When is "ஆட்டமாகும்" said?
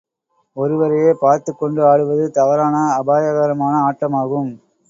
3.89-4.51